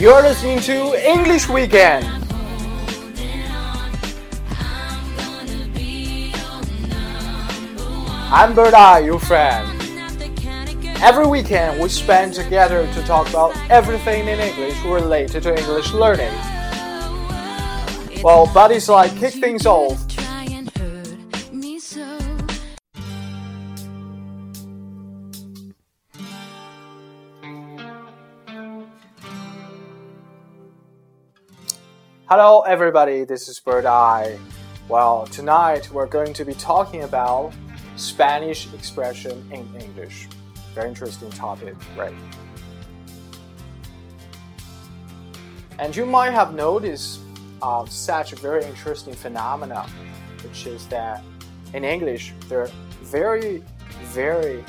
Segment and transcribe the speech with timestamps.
[0.00, 2.06] You're listening to English Weekend.
[8.32, 9.68] I'm Berda, your friend.
[11.02, 16.32] Every weekend we spend together to talk about everything in English related to English learning.
[18.22, 20.09] Well, buddies like kick things off.
[32.32, 33.24] Hello, everybody.
[33.24, 34.38] This is Bird Eye.
[34.88, 37.52] Well, tonight we're going to be talking about
[37.96, 40.28] Spanish expression in English.
[40.72, 42.14] Very interesting topic, right?
[45.80, 47.18] And you might have noticed
[47.62, 49.84] uh, such a very interesting phenomena,
[50.44, 51.24] which is that
[51.74, 52.70] in English there are
[53.02, 53.64] very,
[54.14, 54.64] very,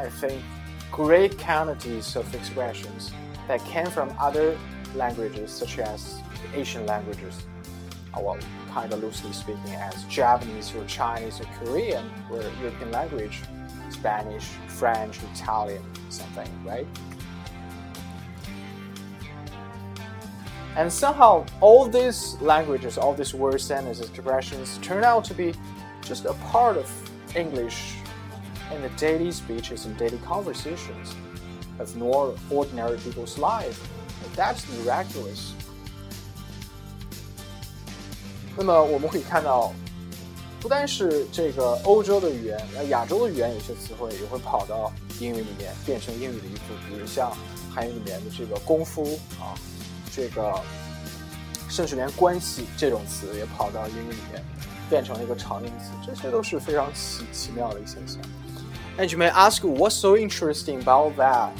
[0.00, 0.42] I think,
[0.90, 3.12] great quantities of expressions
[3.46, 4.58] that came from other
[4.96, 6.20] languages, such as
[6.54, 7.46] Asian languages,
[8.14, 8.38] well,
[8.72, 13.42] kind of loosely speaking, as Japanese or Chinese or Korean or European language,
[13.90, 16.86] Spanish, French, Italian, something, right?
[20.76, 25.54] And somehow, all these languages, all these words, sentences, expressions turn out to be
[26.02, 26.90] just a part of
[27.34, 27.94] English
[28.74, 31.14] in the daily speeches and daily conversations
[31.78, 33.88] of normal, ordinary people's life.
[34.34, 35.54] That's miraculous.
[38.57, 39.73] 那么我们可以看到，
[40.59, 46.89] 不单是这个欧洲的语言，那亚洲的语言有些词汇也会跑到英语里面，变成英语的一部分。
[46.89, 47.31] 比如像
[47.73, 49.55] 韩语里面的这个功夫啊，
[50.13, 50.53] 这个
[51.69, 54.43] 甚至连关系这种词也跑到英语里面，
[54.89, 55.91] 变成了一个常用词。
[56.05, 58.21] 这些都是非常奇奇妙的一现象。
[58.97, 61.51] And you may ask, what's so interesting about that?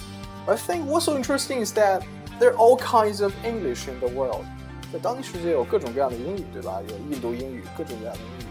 [0.46, 2.04] I think what's so interesting is that
[2.40, 4.44] there are all kinds of English in the world.
[4.92, 6.80] 在当今世界有各种各样的英语，对吧？
[6.90, 8.50] 有印度英语，各种各样的英语，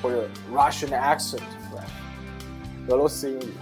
[0.00, 1.80] 或者 Russian accent，对，
[2.88, 3.52] 俄罗斯英语。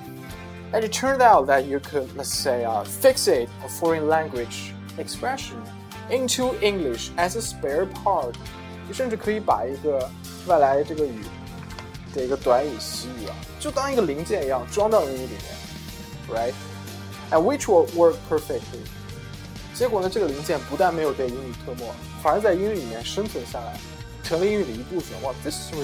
[0.73, 5.59] And it turned out that you could, let's say, uh, fixate a foreign language expression
[6.11, 8.35] into English as a spare part。
[8.89, 10.11] 你甚至可以把一个
[10.47, 11.21] 外来这个语
[12.15, 15.37] 的一个短语、习语啊，就当一个零件一样装到英语里
[16.29, 16.53] 面，
[17.31, 18.85] right？And which will work perfectly。
[19.77, 21.85] 结果呢，这个零件不但没有被英语吞没，
[22.23, 23.79] 反而在英语里面生存下来，
[24.23, 25.21] 成了英语的一部分。
[25.23, 25.75] 哇，this is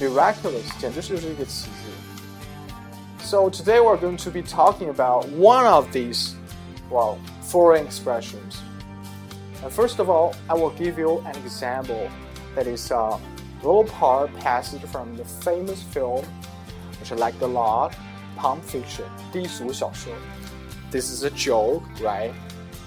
[0.00, 3.24] miraculous，简直就是一个奇迹。
[3.24, 6.32] So today we're going to be talking about one of these,
[6.90, 8.56] well, foreign expressions.
[9.62, 12.08] And first of all, I will give you an example
[12.56, 13.18] that is a
[13.62, 16.24] little part passage from the famous film,
[16.98, 17.92] which I like a lot,
[18.36, 20.12] Pulp Fiction, 低俗小说.
[20.90, 22.32] This is a joke, right?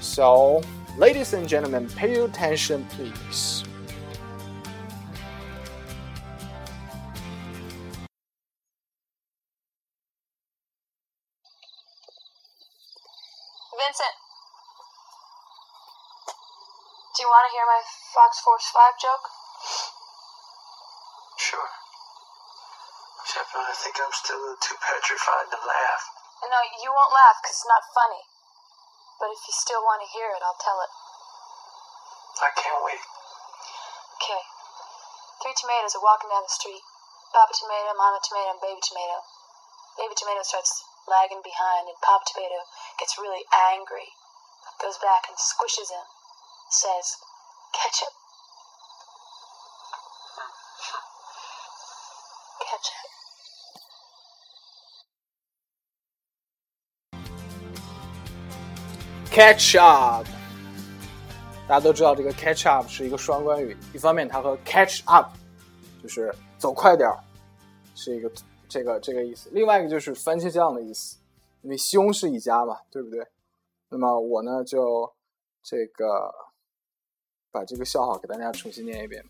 [0.00, 0.62] So,
[0.96, 3.64] ladies and gentlemen, pay attention, please.
[13.74, 14.14] Vincent,
[17.16, 17.82] do you want to hear my
[18.14, 19.26] Fox Force 5 joke?
[21.38, 21.70] Sure.
[23.22, 26.02] Except I think I'm still too petrified to laugh.
[26.46, 28.37] No, you won't laugh because it's not funny.
[29.18, 30.92] But if you still want to hear it, I'll tell it.
[32.38, 33.02] I can't wait.
[34.18, 34.42] Okay.
[35.42, 36.82] Three tomatoes are walking down the street.
[37.34, 39.22] Papa tomato, mama tomato, and baby tomato.
[39.98, 42.66] Baby tomato starts lagging behind, and Papa tomato
[42.98, 44.14] gets really angry.
[44.82, 46.06] Goes back and squishes him.
[46.70, 47.18] Says,
[47.74, 48.14] ketchup.
[48.14, 48.17] Ketchup.
[59.37, 60.25] catch up，
[61.67, 65.31] 大家都知道这个 catch up 是一个双关语，一方面它和 catch up
[66.01, 67.17] 就是走快点儿，
[67.95, 68.31] 是一个
[68.67, 71.17] 这个这个意思；另外一个就是番茄酱的意思，
[71.61, 73.25] 因为西红柿一家嘛，对不对？
[73.89, 75.11] 那么我呢就
[75.61, 76.33] 这个
[77.51, 79.23] 把这个笑话给大家重新念一遍。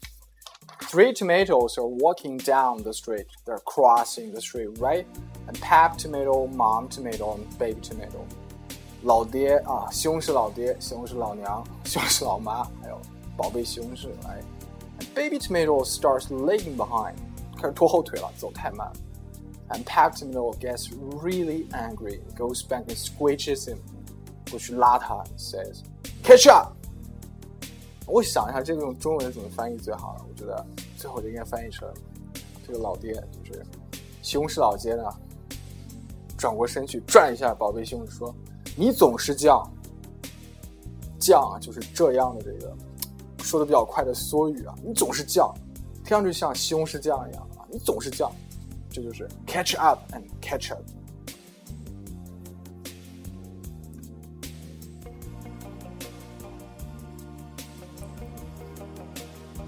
[0.90, 3.28] Three tomatoes are walking down the street.
[3.46, 5.06] They're crossing the street, right?
[5.48, 8.26] And Pap tomato, Mom tomato, and Baby tomato.
[9.03, 13.01] 老爹啊，西红柿老爹，西红柿老娘，西红柿老妈，还有
[13.37, 14.43] 宝贝西红柿，哎
[15.15, 17.15] ，Baby tomato starts lagging behind，
[17.57, 18.93] 开始拖后腿了，走太慢了。
[19.69, 20.91] And Pap tomato gets
[21.23, 23.77] really angry, goes back and squishes him，
[24.51, 25.83] 过去拉他，says
[26.25, 26.73] catch up。
[28.07, 30.25] 我想一下，这个用中文怎么翻译最好了？
[30.29, 30.67] 我觉得
[30.97, 31.89] 最后就应该翻译成
[32.67, 33.65] 这个老爹，就是
[34.23, 35.05] 西红柿老爹呢，
[36.37, 38.35] 转过身去转一下宝贝西红柿说。
[38.79, 39.69] 你总是叫
[41.19, 42.73] 犟啊，就是这样的这个
[43.43, 45.53] 说的比较快的缩语啊，你总是犟，
[46.05, 48.31] 听上去像西红柿酱一样啊，你总是犟，
[48.89, 50.81] 这就是 catch up and catch up。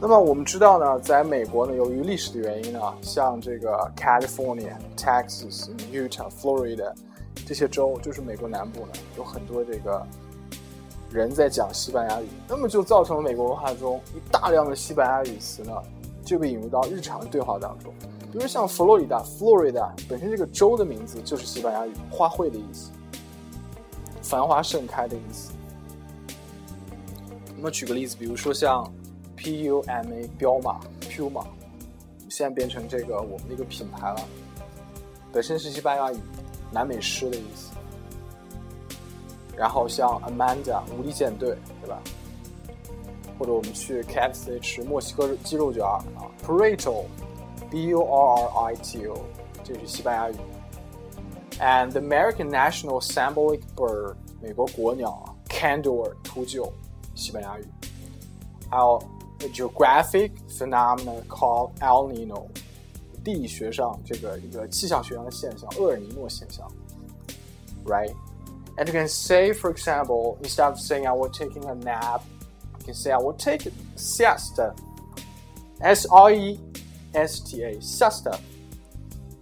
[0.01, 6.95] 那么我们知道呢，在美国呢，由于历史的原因呢，像这个 California、Texas、Utah、Florida
[7.47, 10.07] 这些州，就是美国南部呢，有很多这个
[11.11, 15.73] 人在讲西班牙语，那么就造成了美国文化中一大量的西班牙语词呢，
[16.25, 17.93] 就被引入到日常对话当中。
[18.31, 22.91] 比如像佛罗里达 （Florida） 本身这个州的名字就是西班牙语“花卉”的意思，
[24.23, 25.53] 繁花盛开的意思。
[27.57, 28.91] 那么举个例子，比如说像。
[29.43, 31.47] Puma 彪马，Puma，
[32.29, 34.21] 现在变成这个我们的一个品牌了，
[35.33, 36.17] 本身是西班牙语，
[36.72, 37.72] 南美狮的意思。
[39.56, 42.02] 然后像 Amanda 无敌舰队，对吧？
[43.38, 46.04] 或者我们去 KFC 吃墨西哥鸡肉卷啊，
[46.46, 49.18] Burrito，B U R R I T O，
[49.64, 50.36] 这是西班牙语。
[51.60, 56.72] And the American national symbolic bird，美国国鸟啊，Condor 秃鹫，
[57.16, 57.66] 西班牙语。
[58.70, 59.02] 还有。
[59.42, 62.48] a geographic phenomenon called El Nino，
[63.25, 66.67] 地理学上这个一个气象学上的现象，厄尔尼诺现象
[67.85, 68.15] ，right?
[68.77, 72.23] And you can say, for example, instead of saying I was taking a nap,
[72.79, 74.75] you can say I will take a siesta.
[75.81, 76.59] S R E
[77.13, 78.39] S T A siesta，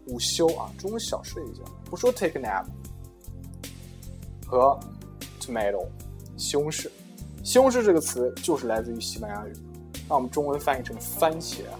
[0.06, 2.64] 午休啊，中午小睡一觉，不说 take a nap。
[4.46, 4.80] 和
[5.40, 5.86] tomato，
[6.36, 6.88] 西红柿，
[7.44, 9.52] 西红柿这个词就是来自于西班牙语。
[10.08, 11.78] 那我们中文翻译成番茄啊，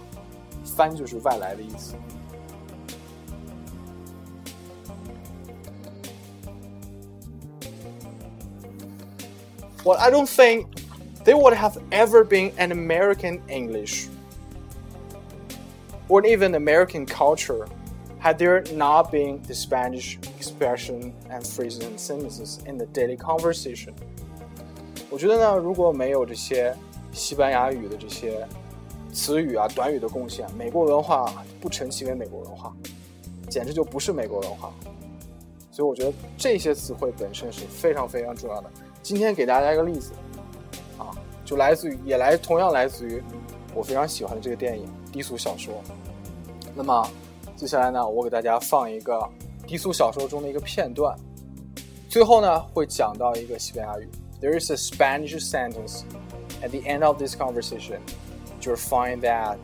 [0.78, 1.94] 番就是外来的意思。
[9.84, 10.66] Well, I don't think
[11.24, 14.08] there would have ever been an American English
[16.08, 17.66] or even American culture
[18.18, 23.92] had there not been the Spanish expression and phrases and sentences in the daily conversation.
[25.10, 26.74] 我觉得呢，如果没有这些
[27.12, 28.46] 西班牙语的这些
[29.19, 32.73] 词语啊、短语的贡献，美国文化不成其为美国文化，
[33.49, 34.71] 简直就不是美国文化。
[35.71, 38.71] 所以我觉得这些词汇本身是非常非常重要的。
[39.03, 40.13] 今天给大家一个例子，
[40.97, 41.11] 啊，
[41.43, 43.21] 就来自于也来同样来自于
[43.75, 45.73] 我非常喜欢的这个电影《低俗小说》。
[46.73, 47.05] 那么
[47.57, 49.19] 接下来呢，我给大家放一个
[49.67, 51.13] 低俗小说中的一个片段，
[52.07, 54.07] 最后呢会讲到一个西班牙语。
[54.41, 56.03] There is a Spanish sentence.
[56.61, 58.01] at the end of this conversation,
[58.59, 59.57] 就是 find that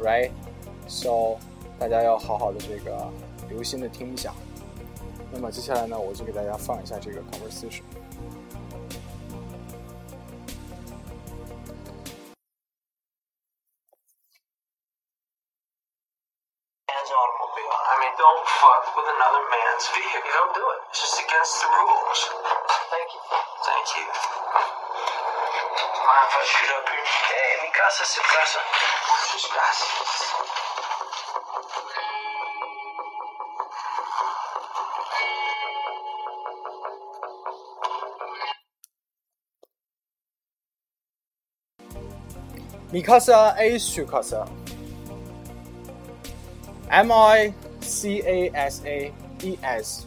[0.00, 0.30] right?
[0.86, 1.36] So
[1.78, 3.08] 大家要好好的这个
[3.48, 4.32] 留心的听一下。
[5.32, 7.82] 那么接下来呢我就给大家放一下这个 conversation
[27.88, 28.58] casa es su casa.
[29.32, 29.88] Muchas gracias.
[42.92, 44.44] Mi casa es su casa.
[46.90, 50.06] M I C A S A E S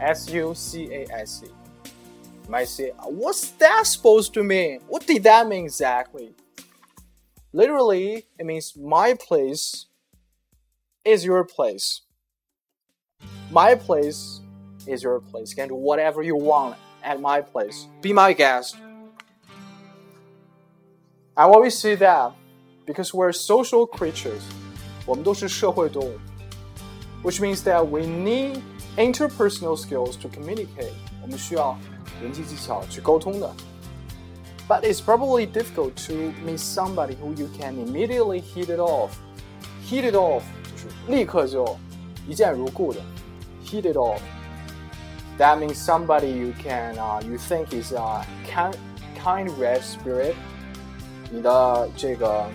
[0.00, 1.48] S U C A S E.
[1.48, 4.80] You might say, what's that supposed to mean?
[4.86, 6.32] What did that mean exactly?
[7.51, 9.85] Literally, it means my place
[11.05, 12.01] is your place.
[13.51, 14.41] My place
[14.87, 15.51] is your place.
[15.51, 17.87] You can do whatever you want at my place.
[18.01, 18.75] Be my guest.
[21.35, 22.33] And why we say that?
[22.85, 24.41] Because we're social creatures.
[25.05, 26.17] 我们都是社会动物，
[27.23, 28.61] which means that we need
[28.97, 30.93] interpersonal skills to communicate。
[31.21, 31.77] 我们需要
[32.21, 33.53] 人际技巧去沟通的。
[34.67, 39.11] But it's probably difficult to meet somebody who you can immediately hit it off.
[39.89, 41.77] Hit it off 就是立刻就
[42.27, 43.01] 一见如故的，
[43.65, 44.19] hit it off.
[45.37, 48.73] That means somebody you can uh, you think is a kind
[49.21, 50.35] kind red spirit.
[51.29, 52.45] 你的这个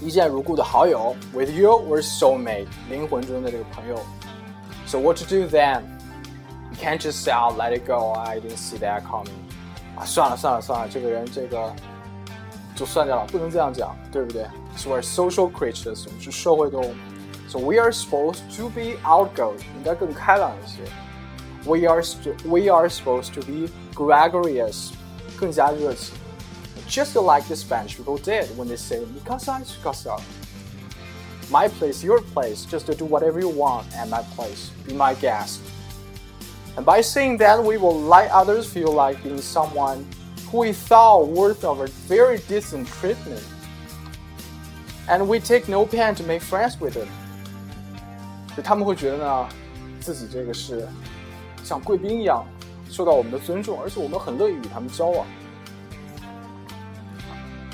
[0.00, 4.00] 一见如故的好友，with you or soulmate，灵魂中的这个朋友。
[4.86, 5.82] So what to do then?
[6.70, 9.34] You can't just say, "I'll let it go." I didn't see that coming.
[9.98, 11.72] 啊，算了算了算了，这个人这个
[12.74, 14.44] 就算掉了，不能这样讲，对不对？
[14.76, 16.94] So we're social creatures，我们是社会动物。
[17.48, 20.82] So we are supposed to be outgoing，应该更开朗一些。
[21.64, 22.02] We are
[22.44, 24.90] we are supposed to be gregarious。
[25.36, 26.14] 更加热情。
[26.88, 30.16] Just like the Spanish people did when they say "mi casa es su casa."
[31.50, 34.70] My place, your place, just to do whatever you want at my place.
[34.86, 35.58] Be my guest.
[36.76, 40.04] And by saying that, we will let others feel like being someone
[40.50, 43.42] who we thought worth of a very decent treatment.
[45.08, 47.08] And we take no pain to make friends with them.
[48.56, 49.48] 就他们会觉得呢，
[50.00, 50.88] 自己这个是
[51.62, 52.44] 像贵宾一样
[52.88, 55.26] 受到我们的尊重，而且我们很乐意与他们交往。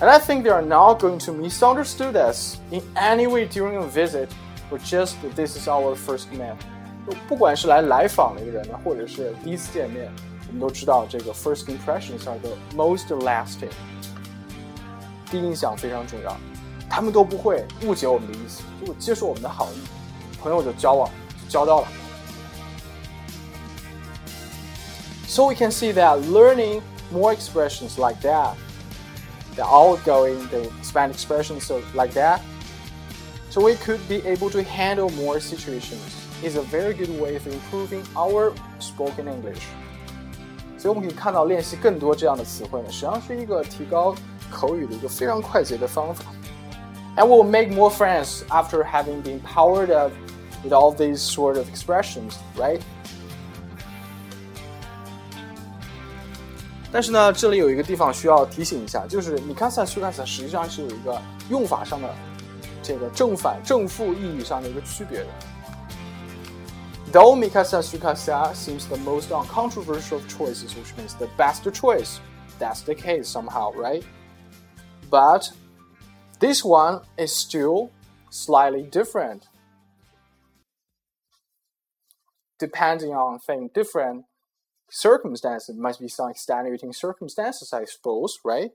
[0.00, 3.87] And I think they are not going to misunderstood us in any way during a
[3.87, 4.29] visit,
[4.71, 6.33] or just that this is our first
[7.07, 7.17] man.
[7.29, 10.11] 不管是来来访的一个人呢，或者是第一次见面，
[10.47, 13.71] 我们都知道这个 first impressions are the most lasting。
[15.31, 16.37] 第一印象非常重要，
[16.89, 19.79] 他们都不会误解我们的意思，就接受我们的好意，
[20.41, 21.09] 朋友就交往
[21.45, 21.89] 就交到了。
[25.29, 28.55] So we can see that learning more expressions like that
[29.55, 32.41] the outgoing, the Spanish expressions so like that.
[33.50, 36.00] So we could be able to handle more situations
[36.45, 39.62] is a very good way of improving our spoken English.
[40.79, 44.15] 所以我们可以看到，练习更多这样的词汇呢，实际上是一个提高
[44.50, 46.25] 口语的一个非常快捷的方法。
[47.17, 50.12] And we'll make more friends after having been powered up
[50.65, 52.81] with all these sort of expressions, right?
[56.93, 62.09] 但是呢，这里有一个地方需要提醒一下，就是 mikasa sukasa 实际上是有一个用法上的
[62.83, 65.27] 这个正反正负意义上的一个区别的。
[67.12, 72.21] Though mikasa sukasa seems the most uncontroversial of choices, which means the best choice,
[72.59, 74.05] that's the case somehow, right?
[75.11, 75.50] But
[76.39, 77.91] this one is still
[78.31, 79.49] slightly different.
[82.61, 84.27] Depending on thing different
[84.89, 88.71] circumstances must be some extenuating circumstances, I suppose, right?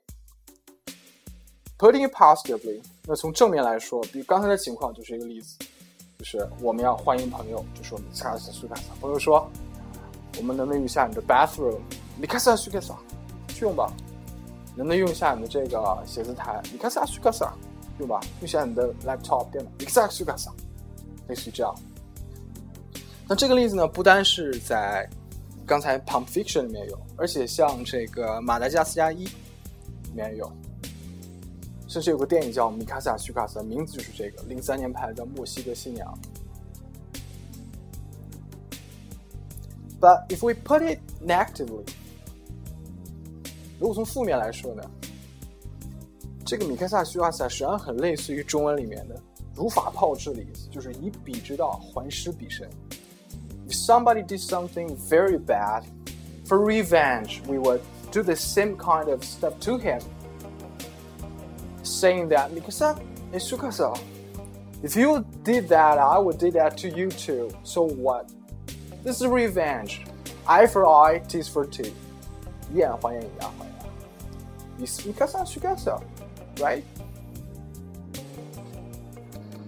[1.77, 5.57] Putting it positively，那从正面来说，比刚才的情况就是一个例子，
[6.20, 8.82] 就是我们要欢迎朋友，就说米卡萨苏卡萨。
[9.00, 9.50] 朋友说，
[10.36, 11.78] 我们能不能用一下你的 bathroom？
[12.18, 12.94] 米卡萨苏卡萨，
[13.48, 13.90] 去用吧。
[14.76, 16.60] 能不能用一下你的这个写字台？
[16.70, 17.54] 米卡萨苏卡萨，
[17.98, 18.20] 用吧。
[18.40, 19.70] 用一下你的 laptop 电脑？
[19.78, 20.52] 米卡萨苏卡萨，
[21.26, 21.74] 类似于这样。
[23.26, 25.08] 那这个例子呢，不单是在
[25.64, 30.52] 刚才《Pump Fiction》里面有，而且像这个《马达加斯加一》里面有，
[31.89, 36.07] 甚至有个电影叫《米卡萨·许卡斯》，名字就是这个，零三年拍的《墨西哥新娘》。
[39.99, 41.87] But if we put it negatively，
[43.79, 44.83] 如果从负面来说呢，
[46.45, 49.15] 这个米卡萨·许卡斯实际上很类似于中文里面的“
[49.55, 52.69] 如法炮制”的意思，就是以彼之道还施彼身。
[53.67, 55.83] if somebody did something very bad,
[56.45, 59.99] for revenge, we would do the same kind of stuff to him,
[61.89, 62.99] saying that Mikasa
[63.33, 63.97] is Sukasa.
[64.83, 67.49] If you did that, I would do that to you too.
[67.63, 68.29] So what?
[69.03, 70.05] This is revenge.
[70.47, 71.95] Eye for eye, teeth for teeth.
[72.73, 72.97] Yeah,
[74.79, 76.01] Mikasa Sukasa,
[76.57, 76.83] right?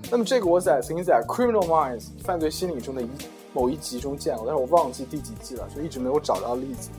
[0.10, 3.10] 那么这个我在曾经在《Criminal Minds》犯罪心理中的一
[3.53, 6.89] 某一集中见过，但是我忘记第几季了，就一直没有找到例子。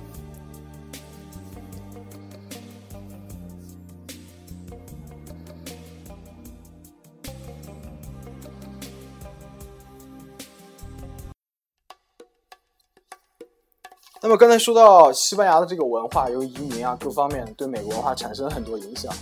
[14.24, 19.14] 那么刚才说到西班牙的这个文化，由移民啊各方面对美国文化产生了很多影响。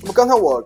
[0.00, 0.62] 那么刚才我。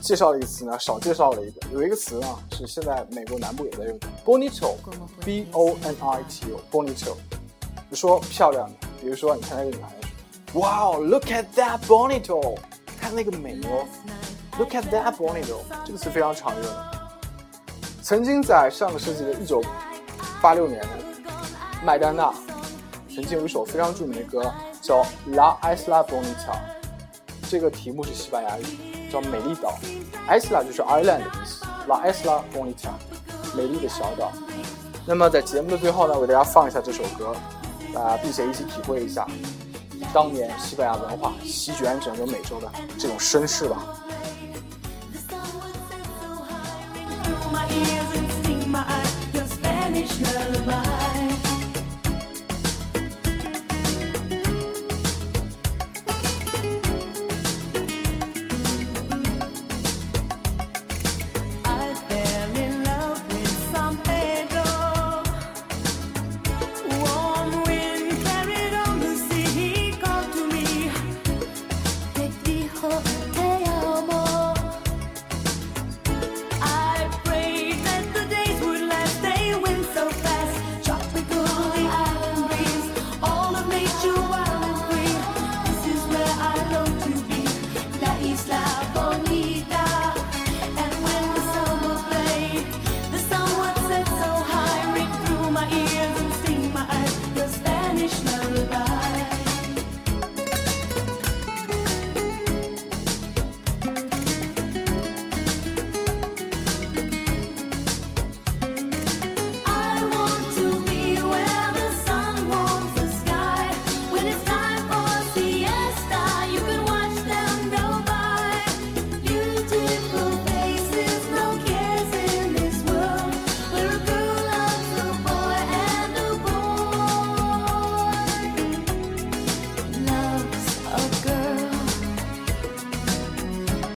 [0.00, 1.60] 介绍了一个词呢，少介绍了一个。
[1.72, 7.16] 有一个词呢，是现在美国南部也在用，bonito，b o n i t o，bonito，
[7.90, 8.74] 就说漂亮的。
[9.00, 12.54] 比如说，你看那个女孩子哇哦，look at that bonito，
[13.00, 13.86] 看那个美哦
[14.58, 15.56] ，look at that bonito，
[15.86, 16.72] 这个词非常常用。
[18.02, 19.62] 曾经在上个世纪的一九
[20.42, 20.86] 八六年，
[21.84, 22.32] 麦丹娜
[23.14, 24.50] 曾经有一首非常著名的歌
[24.80, 26.52] 叫《La Isla Bonita》，
[27.46, 29.78] 这个题目是西班牙语，叫美丽岛。
[30.26, 32.92] Isla 就是 island 的意思，La Isla Bonita，
[33.54, 34.32] 美丽的小岛。
[35.04, 37.36] 那么在节目的最后呢，为大家放一下这首歌，
[37.94, 39.26] 啊、呃，并且一起体会一下
[40.14, 43.84] 当年西班牙文化席卷整个美洲的这种绅士吧。
[47.52, 51.03] My ears and sting my eyes, your Spanish lullaby.